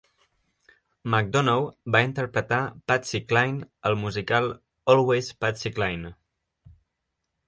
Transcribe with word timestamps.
McDonough 1.15 1.65
va 1.95 1.99
interpretar 2.05 2.61
Patsy 2.91 3.21
Cline 3.33 3.61
al 3.89 3.97
musical 4.05 4.49
"Always... 4.95 5.29
Patsy 5.45 5.73
Cline". 5.77 6.13